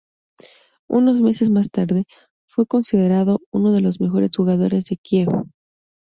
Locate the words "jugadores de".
4.35-4.97